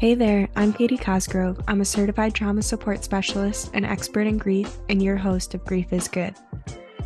[0.00, 1.60] Hey there, I'm Katie Cosgrove.
[1.68, 5.92] I'm a certified trauma support specialist, an expert in grief, and your host of Grief
[5.92, 6.34] is Good.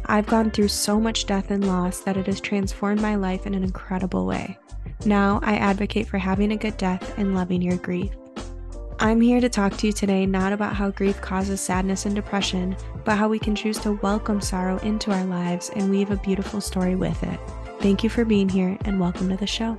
[0.07, 3.55] I've gone through so much death and loss that it has transformed my life in
[3.55, 4.57] an incredible way.
[5.05, 8.13] Now I advocate for having a good death and loving your grief.
[9.01, 12.77] I'm here to talk to you today not about how grief causes sadness and depression,
[13.05, 16.61] but how we can choose to welcome sorrow into our lives and weave a beautiful
[16.61, 17.41] story with it.
[17.81, 19.77] Thank you for being here and welcome to the show.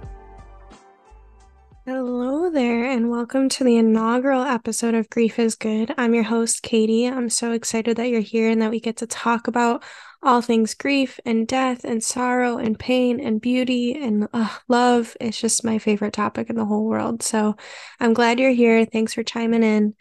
[2.55, 5.93] There, and welcome to the inaugural episode of Grief is Good.
[5.97, 7.05] I'm your host, Katie.
[7.05, 9.83] I'm so excited that you're here and that we get to talk about
[10.23, 15.17] all things grief and death and sorrow and pain and beauty and uh, love.
[15.19, 17.23] It's just my favorite topic in the whole world.
[17.23, 17.57] So
[17.99, 18.85] I'm glad you're here.
[18.85, 19.93] Thanks for chiming in.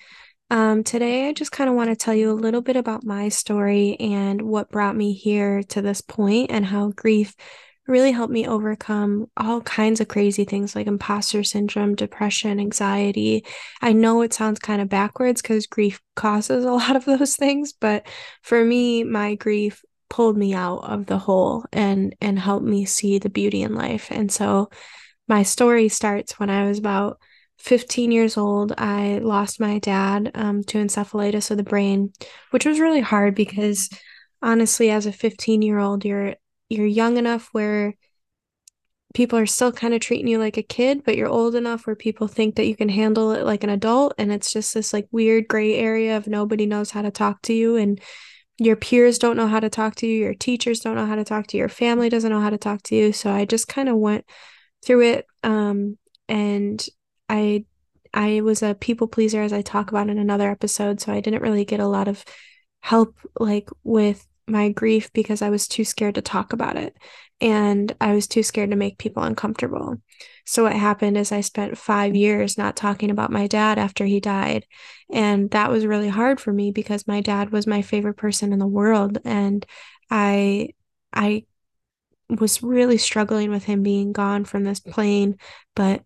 [0.48, 3.30] Um, today, I just kind of want to tell you a little bit about my
[3.30, 7.34] story and what brought me here to this point and how grief
[7.86, 13.44] really helped me overcome all kinds of crazy things like imposter syndrome, depression, anxiety.
[13.82, 17.72] I know it sounds kind of backwards because grief causes a lot of those things,
[17.72, 18.06] but
[18.42, 23.18] for me, my grief pulled me out of the hole and and helped me see
[23.18, 24.08] the beauty in life.
[24.10, 24.70] And so
[25.26, 27.18] my story starts when I was about
[27.58, 28.72] 15 years old.
[28.76, 32.12] I lost my dad um, to encephalitis of the brain,
[32.50, 33.88] which was really hard because
[34.42, 36.34] honestly, as a 15 year old, you're
[36.68, 37.94] you're young enough where
[39.14, 41.96] people are still kind of treating you like a kid, but you're old enough where
[41.96, 44.12] people think that you can handle it like an adult.
[44.18, 47.54] And it's just this like weird gray area of nobody knows how to talk to
[47.54, 47.76] you.
[47.76, 48.00] And
[48.58, 50.18] your peers don't know how to talk to you.
[50.18, 51.60] Your teachers don't know how to talk to you.
[51.60, 53.12] Your family doesn't know how to talk to you.
[53.12, 54.24] So I just kind of went
[54.84, 55.26] through it.
[55.44, 55.96] Um,
[56.28, 56.84] and
[57.28, 57.66] I,
[58.12, 61.00] I was a people pleaser as I talk about in another episode.
[61.00, 62.24] So I didn't really get a lot of
[62.80, 66.96] help like with my grief because I was too scared to talk about it
[67.40, 70.00] and I was too scared to make people uncomfortable.
[70.46, 74.20] So, what happened is I spent five years not talking about my dad after he
[74.20, 74.66] died.
[75.10, 78.58] And that was really hard for me because my dad was my favorite person in
[78.58, 79.18] the world.
[79.24, 79.64] And
[80.10, 80.70] I,
[81.12, 81.44] I,
[82.30, 85.36] was really struggling with him being gone from this plane
[85.74, 86.02] but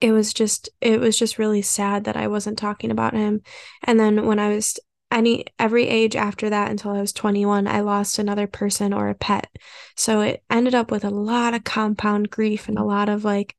[0.00, 3.42] it was just it was just really sad that I wasn't talking about him
[3.84, 4.78] and then when I was
[5.12, 9.14] any every age after that until I was 21, I lost another person or a
[9.14, 9.48] pet.
[9.96, 13.56] So it ended up with a lot of compound grief and a lot of like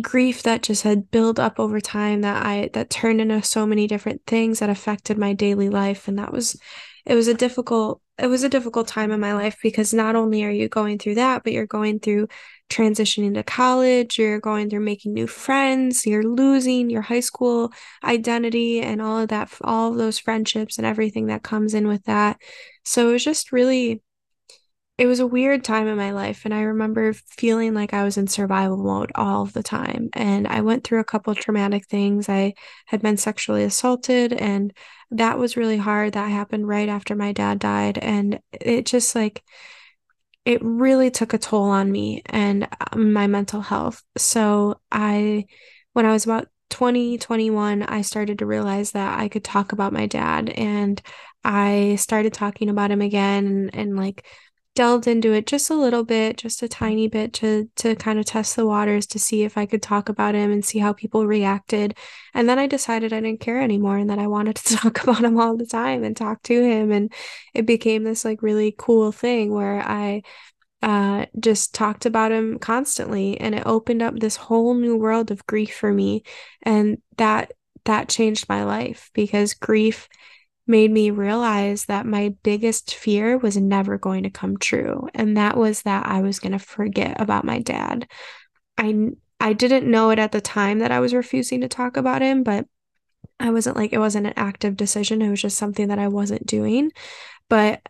[0.00, 3.86] grief that just had built up over time that I that turned into so many
[3.86, 6.56] different things that affected my daily life and that was
[7.04, 10.44] it was a difficult it was a difficult time in my life because not only
[10.44, 12.28] are you going through that but you're going through
[12.68, 17.72] transitioning to college, you're going through making new friends, you're losing your high school
[18.04, 22.04] identity and all of that, all of those friendships and everything that comes in with
[22.04, 22.40] that.
[22.84, 24.02] So it was just really,
[24.98, 26.42] it was a weird time in my life.
[26.44, 30.10] And I remember feeling like I was in survival mode all the time.
[30.12, 32.28] And I went through a couple traumatic things.
[32.28, 32.52] I
[32.86, 34.74] had been sexually assaulted, and
[35.10, 36.12] that was really hard.
[36.12, 37.98] That happened right after my dad died.
[37.98, 39.42] And it just like,
[40.44, 44.02] it really took a toll on me and um, my mental health.
[44.16, 45.46] So I,
[45.92, 49.92] when I was about 20, 21, I started to realize that I could talk about
[49.92, 51.00] my dad and
[51.44, 54.24] I started talking about him again and, and like
[54.80, 58.24] delved into it just a little bit, just a tiny bit to to kind of
[58.24, 61.26] test the waters to see if I could talk about him and see how people
[61.26, 61.98] reacted.
[62.32, 65.22] And then I decided I didn't care anymore and that I wanted to talk about
[65.22, 67.12] him all the time and talk to him and
[67.52, 70.22] it became this like really cool thing where I
[70.82, 75.44] uh just talked about him constantly and it opened up this whole new world of
[75.44, 76.22] grief for me
[76.62, 77.52] and that
[77.84, 80.08] that changed my life because grief
[80.70, 85.56] made me realize that my biggest fear was never going to come true and that
[85.56, 88.08] was that I was going to forget about my dad.
[88.78, 89.10] I
[89.40, 92.42] I didn't know it at the time that I was refusing to talk about him,
[92.42, 92.66] but
[93.38, 95.22] I wasn't like it wasn't an active decision.
[95.22, 96.92] It was just something that I wasn't doing.
[97.48, 97.80] But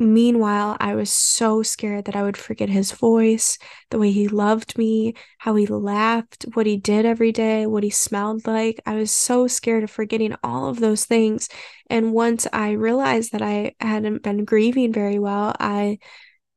[0.00, 3.58] Meanwhile, I was so scared that I would forget his voice,
[3.90, 7.90] the way he loved me, how he laughed, what he did every day, what he
[7.90, 8.80] smelled like.
[8.86, 11.50] I was so scared of forgetting all of those things.
[11.90, 15.98] And once I realized that I hadn't been grieving very well, I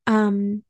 [0.08, 0.64] um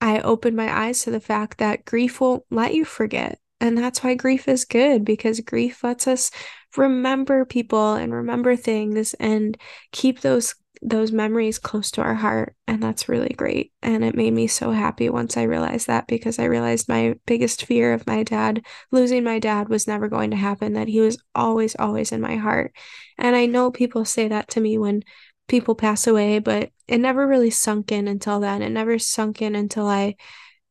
[0.00, 3.40] I opened my eyes to the fact that grief won't let you forget.
[3.60, 6.30] And that's why grief is good because grief lets us
[6.76, 9.58] remember people and remember things and
[9.90, 13.72] keep those those memories close to our heart and that's really great.
[13.82, 17.64] And it made me so happy once i realized that because i realized my biggest
[17.64, 21.22] fear of my dad losing my dad was never going to happen that he was
[21.34, 22.72] always always in my heart.
[23.16, 25.02] And i know people say that to me when
[25.48, 28.62] people pass away but it never really sunk in until then.
[28.62, 30.16] It never sunk in until i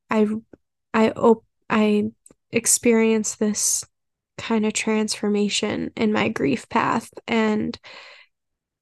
[0.10, 0.28] i
[0.94, 2.12] i op- i
[2.52, 3.86] experienced this
[4.38, 7.10] kind of transformation in my grief path.
[7.28, 7.78] And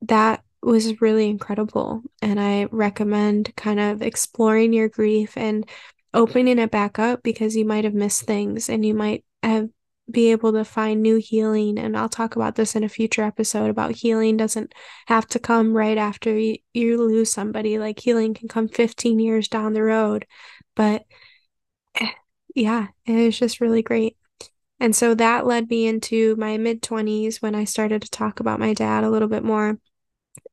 [0.01, 2.01] that was really incredible.
[2.21, 5.67] And I recommend kind of exploring your grief and
[6.13, 9.69] opening it back up because you might have missed things and you might have
[10.09, 13.71] be able to find new healing and I'll talk about this in a future episode
[13.71, 14.71] about healing doesn't
[15.07, 19.47] have to come right after you, you lose somebody like healing can come 15 years
[19.47, 20.27] down the road
[20.75, 21.05] but
[21.99, 22.11] eh,
[22.53, 24.15] yeah it was just really great
[24.79, 28.59] and so that led me into my mid 20s when I started to talk about
[28.59, 29.79] my dad a little bit more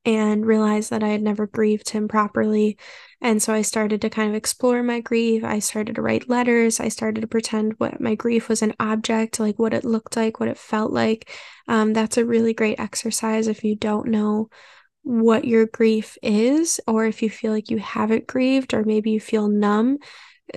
[0.04, 2.76] and realized that I had never grieved him properly.
[3.20, 5.44] And so I started to kind of explore my grief.
[5.44, 6.80] I started to write letters.
[6.80, 10.40] I started to pretend what my grief was an object, like what it looked like,
[10.40, 11.30] what it felt like.
[11.68, 14.48] Um, that's a really great exercise if you don't know
[15.04, 19.20] what your grief is, or if you feel like you haven't grieved, or maybe you
[19.20, 19.98] feel numb.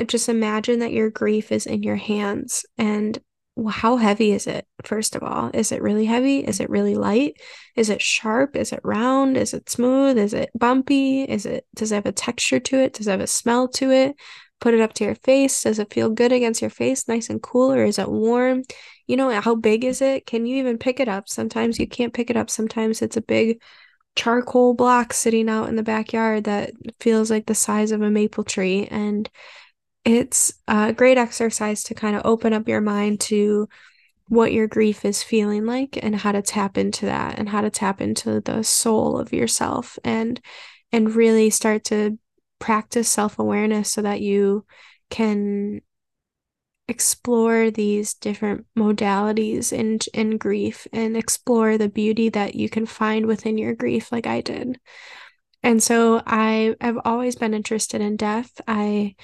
[0.07, 3.17] Just imagine that your grief is in your hands and
[3.55, 4.67] well, how heavy is it?
[4.83, 6.39] First of all, is it really heavy?
[6.39, 7.41] Is it really light?
[7.75, 8.55] Is it sharp?
[8.55, 9.37] Is it round?
[9.37, 10.17] Is it smooth?
[10.17, 11.23] Is it bumpy?
[11.23, 12.93] Is it does it have a texture to it?
[12.93, 14.15] Does it have a smell to it?
[14.59, 15.63] Put it up to your face.
[15.63, 18.63] Does it feel good against your face, nice and cool, or is it warm?
[19.07, 20.25] You know, how big is it?
[20.25, 21.29] Can you even pick it up?
[21.29, 22.49] Sometimes you can't pick it up.
[22.49, 23.61] Sometimes it's a big
[24.15, 28.43] charcoal block sitting out in the backyard that feels like the size of a maple
[28.43, 29.29] tree and
[30.05, 33.67] it's a great exercise to kind of open up your mind to
[34.27, 37.69] what your grief is feeling like and how to tap into that and how to
[37.69, 40.39] tap into the soul of yourself and
[40.91, 42.17] and really start to
[42.59, 44.65] practice self-awareness so that you
[45.09, 45.81] can
[46.87, 53.25] explore these different modalities in in grief and explore the beauty that you can find
[53.25, 54.79] within your grief like I did.
[55.63, 58.61] And so I have always been interested in death.
[58.67, 59.15] I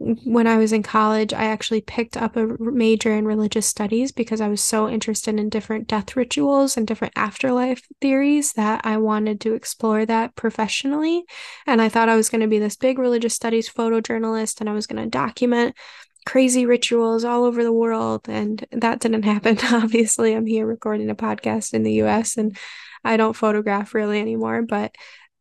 [0.00, 4.40] when I was in college, I actually picked up a major in religious studies because
[4.40, 9.42] I was so interested in different death rituals and different afterlife theories that I wanted
[9.42, 11.24] to explore that professionally.
[11.66, 14.72] And I thought I was going to be this big religious studies photojournalist and I
[14.72, 15.76] was going to document
[16.24, 18.26] crazy rituals all over the world.
[18.26, 19.58] And that didn't happen.
[19.70, 22.56] Obviously, I'm here recording a podcast in the US and
[23.04, 24.94] I don't photograph really anymore, but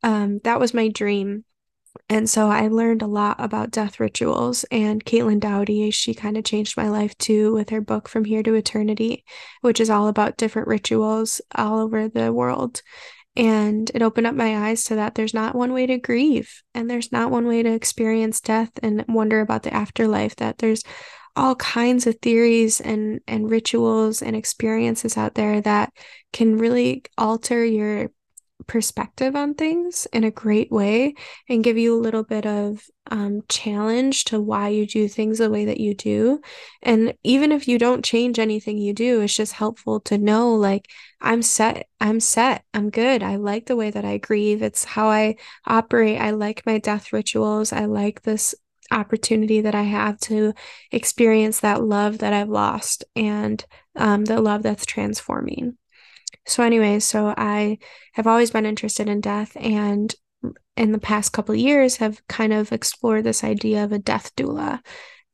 [0.04, 1.46] um, that was my dream
[2.08, 4.64] and so I learned a lot about death rituals.
[4.72, 8.44] And Caitlin Doughty, she kind of changed my life too with her book From Here
[8.44, 9.26] to Eternity,
[9.62, 12.82] which is all about different rituals all over the world.
[13.36, 16.90] And it opened up my eyes to that there's not one way to grieve, and
[16.90, 20.84] there's not one way to experience death and wonder about the afterlife, that there's
[21.36, 25.94] all kinds of theories and, and rituals and experiences out there that
[26.34, 28.10] can really alter your
[28.70, 31.16] perspective on things in a great way
[31.50, 35.50] and give you a little bit of um, challenge to why you do things the
[35.50, 36.40] way that you do.
[36.84, 40.88] And even if you don't change anything you do, it's just helpful to know like,
[41.20, 43.24] I'm set, I'm set, I'm good.
[43.24, 44.62] I like the way that I grieve.
[44.62, 46.22] It's how I operate.
[46.22, 47.74] I like my death rituals.
[47.74, 48.54] I like this
[48.92, 50.54] opportunity that I have to
[50.92, 55.79] experience that love that I've lost and um, the love that's transforming.
[56.50, 57.78] So, anyways, so I
[58.14, 60.14] have always been interested in death and
[60.76, 64.80] in the past couple years have kind of explored this idea of a death doula.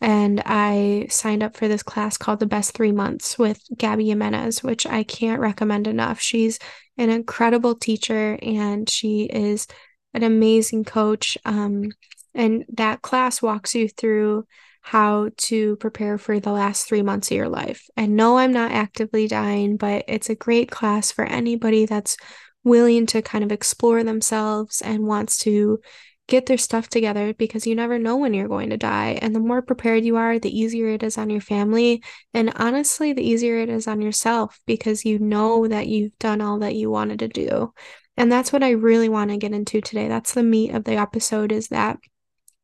[0.01, 4.61] And I signed up for this class called The Best Three Months with Gabby Jimenez,
[4.61, 6.19] which I can't recommend enough.
[6.19, 6.59] She's
[6.97, 9.67] an incredible teacher and she is
[10.13, 11.37] an amazing coach.
[11.45, 11.91] Um,
[12.33, 14.45] and that class walks you through
[14.85, 17.89] how to prepare for the last three months of your life.
[17.97, 22.17] And no, I'm not actively dying, but it's a great class for anybody that's
[22.63, 25.79] willing to kind of explore themselves and wants to
[26.27, 29.17] get their stuff together because you never know when you're going to die.
[29.23, 32.03] And the more prepared you are, the easier it is on your family.
[32.35, 36.59] And honestly, the easier it is on yourself because you know that you've done all
[36.59, 37.73] that you wanted to do.
[38.17, 40.09] And that's what I really want to get into today.
[40.09, 41.97] That's the meat of the episode is that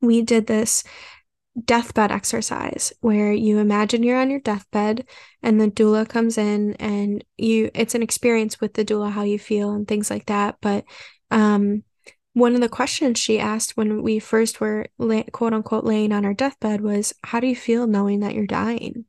[0.01, 0.83] we did this
[1.65, 5.05] deathbed exercise where you imagine you're on your deathbed
[5.43, 9.37] and the doula comes in and you it's an experience with the doula how you
[9.37, 10.55] feel and things like that.
[10.61, 10.85] But
[11.29, 11.83] um
[12.33, 16.25] one of the questions she asked when we first were lay, quote unquote laying on
[16.25, 19.05] our deathbed was how do you feel knowing that you're dying?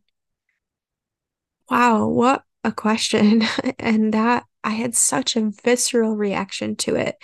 [1.71, 3.43] Wow what a question.
[3.79, 7.17] And that i had such a visceral reaction to it.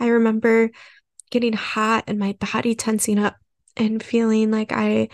[0.00, 0.70] I remember
[1.30, 3.36] getting hot and my body tensing up
[3.76, 5.08] and feeling like I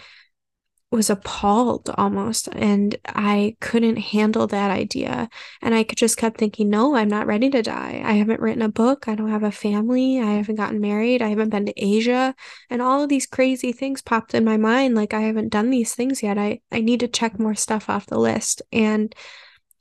[0.91, 5.29] was appalled almost and I couldn't handle that idea.
[5.63, 8.03] And I could just kept thinking, no, I'm not ready to die.
[8.05, 9.07] I haven't written a book.
[9.07, 10.21] I don't have a family.
[10.21, 11.23] I haven't gotten married.
[11.23, 12.35] I haven't been to Asia.
[12.69, 14.97] And all of these crazy things popped in my mind.
[14.97, 16.39] Like I haven't done these things yet.
[16.39, 18.61] I, I need to check more stuff off the list.
[18.73, 19.15] And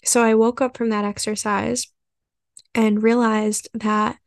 [0.05, 1.87] so I woke up from that exercise
[2.75, 4.17] and realized that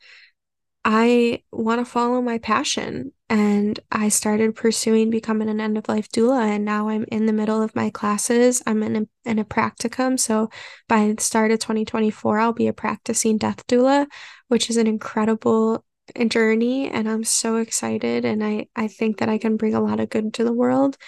[0.85, 3.13] I want to follow my passion.
[3.29, 6.43] And I started pursuing becoming an end of life doula.
[6.43, 8.63] And now I'm in the middle of my classes.
[8.67, 10.19] I'm in a, in a practicum.
[10.19, 10.51] So
[10.89, 14.07] by the start of 2024, I'll be a practicing death doula,
[14.49, 15.85] which is an incredible
[16.29, 16.91] journey.
[16.91, 18.25] And I'm so excited.
[18.25, 20.99] And I, I think that I can bring a lot of good to the world.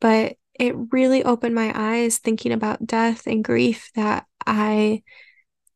[0.00, 5.02] But it really opened my eyes thinking about death and grief that I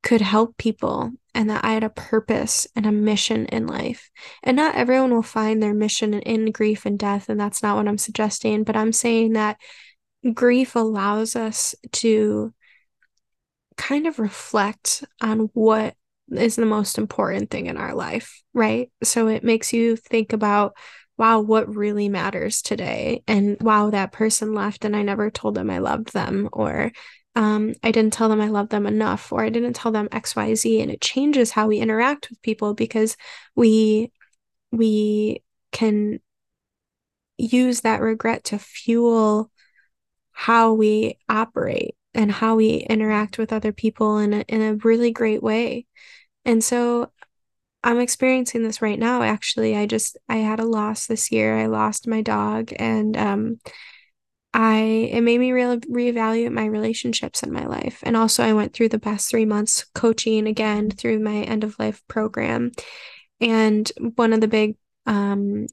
[0.05, 4.11] could help people and that I had a purpose and a mission in life.
[4.43, 7.89] And not everyone will find their mission in grief and death, and that's not what
[7.89, 9.57] I'm suggesting, but I'm saying that
[10.33, 12.53] grief allows us to
[13.77, 15.95] kind of reflect on what
[16.31, 18.93] is the most important thing in our life, right?
[19.03, 20.77] So it makes you think about,
[21.17, 23.23] wow, what really matters today?
[23.27, 26.93] And wow, that person left and I never told them I loved them, or
[27.37, 30.81] um, I didn't tell them I love them enough, or I didn't tell them XYZ.
[30.81, 33.17] And it changes how we interact with people because
[33.55, 34.12] we
[34.71, 36.21] we can
[37.38, 39.50] use that regret to fuel
[40.33, 45.11] how we operate and how we interact with other people in a, in a really
[45.11, 45.87] great way.
[46.45, 47.11] And so
[47.83, 49.76] I'm experiencing this right now actually.
[49.76, 51.57] I just I had a loss this year.
[51.57, 53.61] I lost my dog and um
[54.55, 58.01] I it made me re- reevaluate my relationships in my life.
[58.05, 61.79] And also I went through the past 3 months coaching again through my end of
[61.79, 62.71] life program.
[63.41, 65.67] And one of the big um,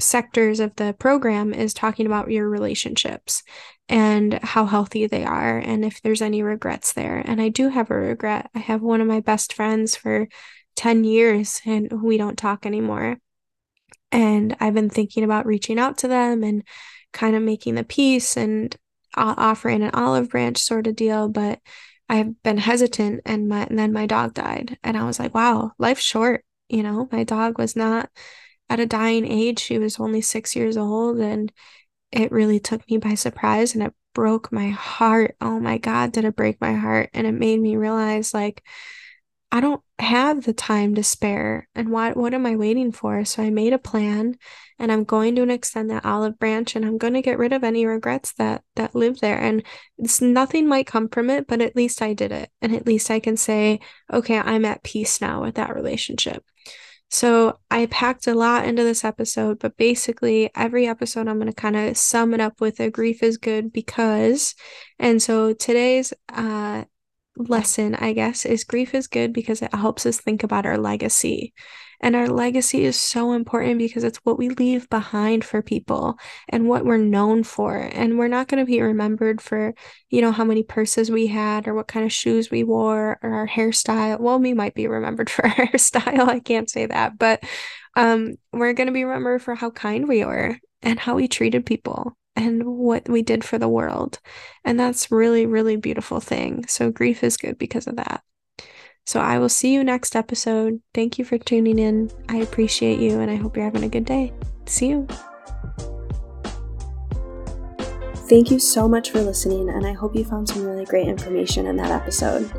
[0.00, 3.44] sectors of the program is talking about your relationships
[3.88, 7.22] and how healthy they are and if there's any regrets there.
[7.24, 8.50] And I do have a regret.
[8.54, 10.26] I have one of my best friends for
[10.74, 13.18] 10 years and we don't talk anymore.
[14.14, 16.62] And I've been thinking about reaching out to them and
[17.12, 18.74] kind of making the peace and
[19.16, 21.58] offering an olive branch sort of deal, but
[22.08, 25.72] I've been hesitant and my and then my dog died and I was like, wow,
[25.78, 27.08] life's short, you know.
[27.10, 28.08] My dog was not
[28.70, 29.58] at a dying age.
[29.58, 31.50] She was only 6 years old and
[32.12, 35.36] it really took me by surprise and it broke my heart.
[35.40, 38.62] Oh my god, did it break my heart and it made me realize like
[39.50, 43.24] I don't have the time to spare and what what am I waiting for?
[43.24, 44.36] So I made a plan
[44.78, 47.62] and I'm going to extend that olive branch and I'm going to get rid of
[47.62, 49.62] any regrets that that live there and
[49.98, 53.10] it's nothing might come from it, but at least I did it and at least
[53.10, 53.80] I can say,
[54.12, 56.44] okay, I'm at peace now with that relationship.
[57.10, 61.52] So I packed a lot into this episode, but basically every episode I'm going to
[61.52, 64.56] kind of sum it up with a grief is good because
[64.98, 66.84] and so today's uh
[67.36, 71.52] lesson, I guess, is grief is good because it helps us think about our legacy.
[72.00, 76.68] And our legacy is so important because it's what we leave behind for people and
[76.68, 77.76] what we're known for.
[77.76, 79.74] And we're not going to be remembered for,
[80.10, 83.34] you know, how many purses we had or what kind of shoes we wore or
[83.34, 84.20] our hairstyle.
[84.20, 86.28] Well, we might be remembered for our hairstyle.
[86.28, 87.18] I can't say that.
[87.18, 87.42] But
[87.96, 91.64] um, we're going to be remembered for how kind we were and how we treated
[91.64, 94.20] people and what we did for the world.
[94.64, 96.66] And that's really, really beautiful thing.
[96.66, 98.22] So grief is good because of that.
[99.06, 100.80] So I will see you next episode.
[100.94, 102.10] Thank you for tuning in.
[102.28, 104.32] I appreciate you and I hope you're having a good day.
[104.66, 105.06] See you.
[108.28, 111.66] Thank you so much for listening, and I hope you found some really great information
[111.66, 112.50] in that episode.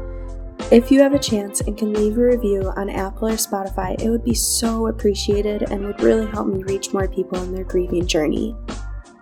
[0.72, 4.10] If you have a chance and can leave a review on Apple or Spotify, it
[4.12, 8.05] would be so appreciated and would really help me reach more people in their grieving
[8.05, 8.55] journey.